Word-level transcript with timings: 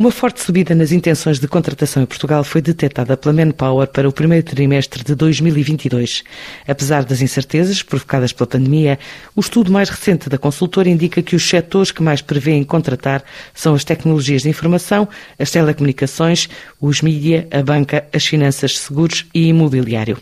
Uma 0.00 0.10
forte 0.10 0.40
subida 0.40 0.74
nas 0.74 0.92
intenções 0.92 1.38
de 1.38 1.46
contratação 1.46 2.02
em 2.02 2.06
Portugal 2.06 2.42
foi 2.42 2.62
detectada 2.62 3.18
pela 3.18 3.34
Manpower 3.34 3.86
para 3.86 4.08
o 4.08 4.12
primeiro 4.12 4.46
trimestre 4.46 5.04
de 5.04 5.14
2022. 5.14 6.24
Apesar 6.66 7.04
das 7.04 7.20
incertezas 7.20 7.82
provocadas 7.82 8.32
pela 8.32 8.46
pandemia, 8.46 8.98
o 9.36 9.40
estudo 9.40 9.70
mais 9.70 9.90
recente 9.90 10.30
da 10.30 10.38
consultora 10.38 10.88
indica 10.88 11.20
que 11.20 11.36
os 11.36 11.46
setores 11.46 11.90
que 11.90 12.02
mais 12.02 12.22
prevêem 12.22 12.64
contratar 12.64 13.22
são 13.52 13.74
as 13.74 13.84
tecnologias 13.84 14.40
de 14.40 14.48
informação, 14.48 15.06
as 15.38 15.50
telecomunicações, 15.50 16.48
os 16.80 17.02
mídia, 17.02 17.46
a 17.50 17.62
banca, 17.62 18.06
as 18.10 18.24
finanças, 18.24 18.78
seguros 18.78 19.26
e 19.34 19.48
imobiliário. 19.48 20.16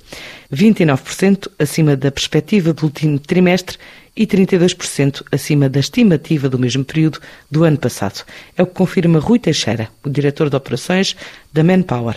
29% 0.53 1.49
acima 1.59 1.97
da 1.97 2.11
perspectiva 2.11 2.73
do 2.73 2.85
último 2.85 3.19
trimestre 3.19 3.77
e 4.17 4.27
32% 4.27 5.23
acima 5.31 5.69
da 5.69 5.79
estimativa 5.79 6.49
do 6.49 6.59
mesmo 6.59 6.85
período 6.85 7.21
do 7.51 7.65
ano 7.65 7.79
passado. 7.79 8.25
É 8.57 8.63
o 8.63 8.67
que 8.67 8.75
confirma 8.75 9.19
Rui 9.19 9.39
Teixeira, 9.39 9.89
o 10.05 10.11
diretor 10.11 10.51
de 10.51 10.57
operações 10.57 11.15
da 11.53 11.63
Manpower. 11.63 12.17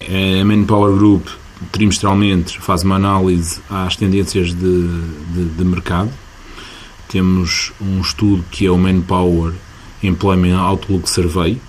A 0.00 0.44
Manpower 0.44 0.96
Group 0.96 1.26
trimestralmente 1.72 2.58
faz 2.60 2.82
uma 2.82 2.96
análise 2.96 3.60
às 3.68 3.96
tendências 3.96 4.54
de, 4.54 4.88
de, 5.34 5.44
de 5.56 5.64
mercado. 5.64 6.10
Temos 7.08 7.72
um 7.80 8.00
estudo 8.00 8.44
que 8.50 8.66
é 8.66 8.70
o 8.70 8.78
Manpower 8.78 9.52
Employment 10.02 10.56
Outlook 10.58 11.10
Survey, 11.10 11.60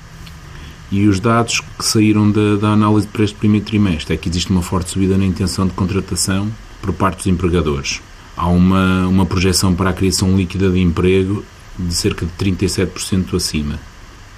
e 0.92 1.08
os 1.08 1.20
dados 1.20 1.62
que 1.62 1.86
saíram 1.86 2.30
da, 2.30 2.58
da, 2.58 2.70
análise 2.70 3.08
para 3.08 3.24
este 3.24 3.36
primeiro 3.36 3.66
trimestre 3.66 4.14
é 4.14 4.18
que 4.18 4.28
existe 4.28 4.52
uma 4.52 4.62
forte 4.62 4.92
subida 4.92 5.18
na 5.18 5.26
intenção 5.26 5.66
de 5.66 5.74
contratação 5.74 6.52
por 6.82 6.92
parte 6.94 7.18
dos 7.18 7.28
empregadores 7.28 8.02
há 8.36 8.48
uma, 8.48 9.08
uma 9.08 9.26
projeção 9.26 9.76
para 9.76 9.92
a 9.92 9.94
criação 9.94 10.36
líquida 10.36 10.70
de 10.70 10.80
emprego 10.80 11.44
de 11.78 11.94
cerca 11.94 12.26
de 12.26 12.32
37% 12.34 13.36
acima. 13.36 13.80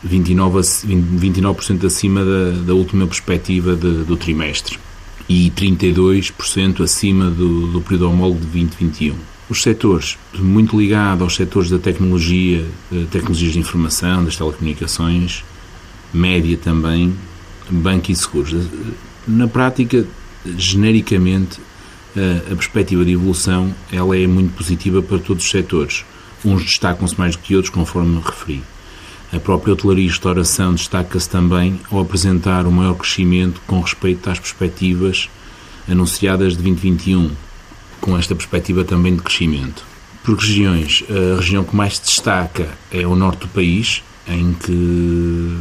29%, 0.05 0.83
29 0.85 1.87
acima 1.87 2.25
da, 2.25 2.51
da 2.65 2.73
última 2.73 3.07
perspectiva 3.07 3.75
de, 3.75 4.03
do 4.03 4.17
trimestre 4.17 4.77
e 5.29 5.49
32% 5.51 6.83
acima 6.83 7.29
do, 7.29 7.67
do 7.67 7.79
período 7.79 8.09
homólogo 8.09 8.41
de 8.41 8.47
2021. 8.47 9.15
Os 9.49 9.61
setores, 9.61 10.17
muito 10.37 10.77
ligados 10.77 11.21
aos 11.21 11.35
setores 11.35 11.69
da 11.69 11.79
tecnologia, 11.79 12.65
tecnologias 13.11 13.53
de 13.53 13.59
informação, 13.59 14.25
das 14.25 14.35
telecomunicações, 14.35 15.43
média 16.13 16.57
também, 16.57 17.15
banco 17.69 18.11
e 18.11 18.15
seguros. 18.15 18.67
Na 19.27 19.47
prática, 19.47 20.05
genericamente, 20.57 21.59
a 22.51 22.55
perspectiva 22.55 23.03
de 23.03 23.13
evolução 23.13 23.73
ela 23.91 24.17
é 24.17 24.27
muito 24.27 24.55
positiva 24.55 25.01
para 25.01 25.17
todos 25.17 25.43
os 25.43 25.51
setores. 25.51 26.05
Uns 26.45 26.63
destacam-se 26.63 27.17
mais 27.17 27.35
do 27.35 27.41
que 27.41 27.55
outros, 27.55 27.73
conforme 27.73 28.19
referi. 28.19 28.61
A 29.31 29.39
própria 29.39 29.73
hotelaria 29.73 30.05
e 30.05 30.09
restauração 30.09 30.75
destaca-se 30.75 31.27
também 31.27 31.79
ao 31.89 31.99
apresentar 31.99 32.67
um 32.67 32.71
maior 32.71 32.93
crescimento 32.93 33.59
com 33.65 33.79
respeito 33.81 34.29
às 34.29 34.37
perspectivas 34.37 35.27
anunciadas 35.89 36.55
de 36.55 36.61
2021, 36.61 37.31
com 37.99 38.17
esta 38.17 38.35
perspectiva 38.35 38.83
também 38.83 39.15
de 39.15 39.23
crescimento. 39.23 39.83
Por 40.23 40.37
regiões, 40.37 41.03
a 41.09 41.39
região 41.39 41.63
que 41.63 41.75
mais 41.75 41.97
se 41.97 42.03
destaca 42.03 42.69
é 42.91 43.07
o 43.07 43.15
norte 43.15 43.39
do 43.39 43.47
país, 43.47 44.03
em 44.27 44.53
que 44.53 45.57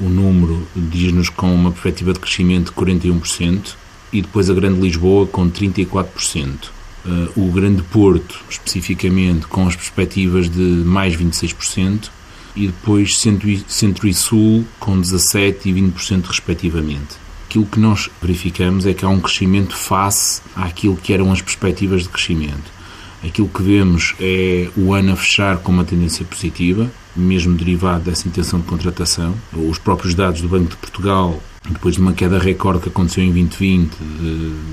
o 0.00 0.08
número 0.08 0.66
diz-nos 0.74 1.28
com 1.28 1.54
uma 1.54 1.70
perspectiva 1.70 2.12
de 2.12 2.20
crescimento 2.20 2.72
de 2.72 2.94
41%, 2.94 3.74
e 4.12 4.22
depois 4.22 4.50
a 4.50 4.54
Grande 4.54 4.80
Lisboa 4.80 5.26
com 5.26 5.48
34%. 5.50 6.70
Uh, 7.04 7.40
o 7.40 7.52
Grande 7.52 7.82
Porto, 7.82 8.40
especificamente, 8.48 9.46
com 9.46 9.66
as 9.66 9.76
perspectivas 9.76 10.50
de 10.50 10.60
mais 10.60 11.16
26%, 11.16 12.10
e 12.56 12.66
depois 12.66 13.18
Centro 13.18 13.48
e, 13.48 13.64
Centro 13.68 14.08
e 14.08 14.14
Sul 14.14 14.66
com 14.78 15.00
17% 15.00 15.66
e 15.66 15.72
20% 15.72 16.26
respectivamente. 16.26 17.16
Aquilo 17.48 17.66
que 17.66 17.80
nós 17.80 18.10
verificamos 18.20 18.86
é 18.86 18.94
que 18.94 19.04
há 19.04 19.08
um 19.08 19.20
crescimento 19.20 19.76
face 19.76 20.42
àquilo 20.54 20.96
que 20.96 21.12
eram 21.12 21.32
as 21.32 21.40
perspectivas 21.40 22.02
de 22.02 22.08
crescimento. 22.08 22.79
Aquilo 23.22 23.48
que 23.48 23.62
vemos 23.62 24.14
é 24.18 24.68
o 24.76 24.94
ano 24.94 25.12
a 25.12 25.16
fechar 25.16 25.58
com 25.58 25.72
uma 25.72 25.84
tendência 25.84 26.24
positiva, 26.24 26.90
mesmo 27.14 27.54
derivado 27.56 28.04
dessa 28.04 28.26
intenção 28.26 28.60
de 28.60 28.66
contratação. 28.66 29.34
Os 29.52 29.78
próprios 29.78 30.14
dados 30.14 30.40
do 30.40 30.48
Banco 30.48 30.70
de 30.70 30.76
Portugal 30.76 31.40
depois 31.68 31.94
de 31.94 32.00
uma 32.00 32.12
queda 32.12 32.38
recorde 32.38 32.80
que 32.80 32.88
aconteceu 32.88 33.22
em 33.22 33.32
2020 33.32 33.96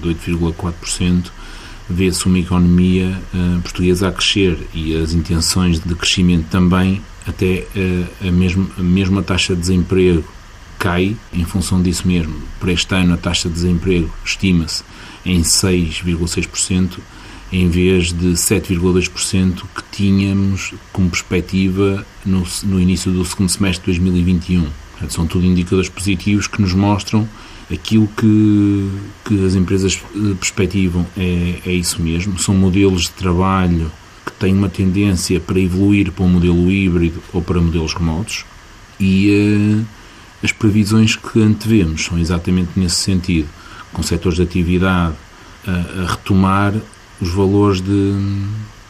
de 0.02 0.10
8,4%, 0.32 1.32
vê-se 1.90 2.26
uma 2.26 2.40
economia 2.40 3.22
uh, 3.34 3.62
portuguesa 3.62 4.08
a 4.08 4.12
crescer 4.12 4.58
e 4.74 4.96
as 4.96 5.14
intenções 5.14 5.80
de 5.80 5.96
crescimento 5.96 6.48
também, 6.50 7.02
até 7.26 7.66
uh, 7.76 8.28
a, 8.28 8.32
mesma, 8.32 8.68
a 8.78 8.84
mesma 8.84 9.24
taxa 9.24 9.54
de 9.54 9.62
desemprego 9.62 10.24
cai 10.80 11.16
em 11.34 11.44
função 11.44 11.82
disso 11.82 12.08
mesmo. 12.08 12.36
Para 12.60 12.72
este 12.72 12.94
ano, 12.94 13.14
a 13.14 13.18
taxa 13.18 13.48
de 13.50 13.56
desemprego 13.56 14.10
estima-se 14.24 14.84
em 15.26 15.42
6,6%, 15.42 17.00
em 17.52 17.70
vez 17.70 18.12
de 18.12 18.34
7,2% 18.34 19.64
que 19.74 19.84
tínhamos 19.92 20.74
como 20.92 21.10
perspectiva 21.10 22.06
no, 22.26 22.44
no 22.64 22.80
início 22.80 23.12
do 23.12 23.24
segundo 23.24 23.50
semestre 23.50 23.92
de 23.94 24.00
2021. 24.00 24.68
Portanto, 24.92 25.14
são 25.14 25.28
tudo 25.28 25.46
indicadores 25.46 25.90
positivos 25.90 26.48
que 26.48 26.62
nos 26.62 26.74
mostram 26.74 27.28
aquilo 27.72 28.08
que, 28.08 28.90
que 29.26 29.46
as 29.46 29.56
empresas 29.56 30.02
eh, 30.16 30.34
perspectivam 30.40 31.06
é, 31.18 31.60
é 31.66 31.72
isso 31.72 32.02
mesmo. 32.02 32.38
São 32.40 32.56
modelos 32.56 33.04
de 33.04 33.12
trabalho 33.12 33.92
que 34.26 34.32
têm 34.34 34.54
uma 34.54 34.70
tendência 34.70 35.40
para 35.40 35.60
evoluir 35.60 36.12
para 36.12 36.26
um 36.26 36.30
modelo 36.30 36.72
híbrido 36.72 37.22
ou 37.32 37.42
para 37.42 37.62
modelos 37.62 37.94
remotos 37.94 38.46
e 39.00 39.30
uh, 39.30 39.86
as 40.44 40.52
previsões 40.52 41.16
que 41.16 41.42
antevemos 41.42 42.06
são 42.06 42.18
exatamente 42.18 42.72
nesse 42.76 42.96
sentido, 42.96 43.48
com 43.94 44.04
setores 44.04 44.38
de 44.38 44.44
atividade 44.44 45.16
a, 45.66 46.04
a 46.04 46.12
retomar 46.12 46.74
os 47.22 47.30
valores 47.30 47.82
de, 47.82 48.14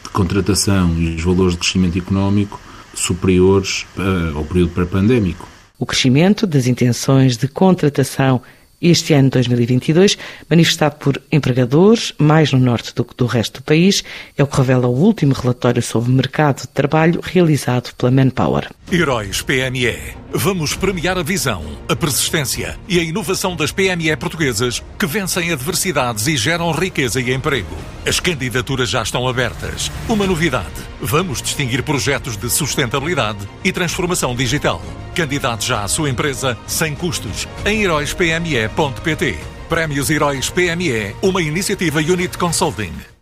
de, 0.02 0.10
contratação 0.12 0.94
e 0.98 1.14
os 1.14 1.22
valores 1.22 1.54
de 1.54 1.60
crescimento 1.60 1.98
económico 1.98 2.60
superiores 2.94 3.86
uh, 3.96 4.36
ao 4.36 4.44
período 4.44 4.72
pré-pandémico. 4.72 5.48
O 5.78 5.86
crescimento 5.86 6.46
das 6.46 6.66
intenções 6.66 7.36
de 7.36 7.46
contratação 7.46 8.42
este 8.80 9.12
ano 9.14 9.30
2022, 9.30 10.16
manifestado 10.48 10.96
por 10.96 11.20
empregadores, 11.30 12.12
mais 12.18 12.52
no 12.52 12.58
norte 12.58 12.94
do 12.94 13.04
que 13.04 13.16
do 13.16 13.26
resto 13.26 13.60
do 13.60 13.64
país, 13.64 14.04
é 14.36 14.42
o 14.42 14.46
que 14.46 14.56
revela 14.56 14.86
o 14.86 14.96
último 14.96 15.34
relatório 15.34 15.82
sobre 15.82 16.12
mercado 16.12 16.62
de 16.62 16.68
trabalho 16.68 17.20
realizado 17.22 17.92
pela 17.96 18.12
Manpower. 18.12 18.68
Heróis 18.90 19.42
PME. 19.42 20.16
Vamos 20.32 20.74
premiar 20.74 21.18
a 21.18 21.22
visão, 21.22 21.64
a 21.88 21.96
persistência 21.96 22.78
e 22.88 22.98
a 22.98 23.02
inovação 23.02 23.56
das 23.56 23.72
PME 23.72 24.14
portuguesas 24.16 24.82
que 24.98 25.06
vencem 25.06 25.52
adversidades 25.52 26.26
e 26.26 26.36
geram 26.36 26.70
riqueza 26.70 27.20
e 27.20 27.32
emprego. 27.32 27.76
As 28.06 28.20
candidaturas 28.20 28.88
já 28.88 29.02
estão 29.02 29.26
abertas. 29.26 29.90
Uma 30.08 30.26
novidade: 30.26 30.68
vamos 31.00 31.42
distinguir 31.42 31.82
projetos 31.82 32.36
de 32.36 32.48
sustentabilidade 32.50 33.46
e 33.64 33.72
transformação 33.72 34.34
digital. 34.34 34.82
Candidate 35.14 35.66
já 35.66 35.84
à 35.84 35.88
sua 35.88 36.08
empresa 36.08 36.56
sem 36.66 36.94
custos 36.94 37.46
em 37.64 37.82
heróispme.pt. 37.82 39.38
Prémios 39.68 40.08
Heróis 40.08 40.48
PME, 40.48 41.14
uma 41.22 41.42
iniciativa 41.42 42.00
Unit 42.00 42.38
Consulting. 42.38 43.17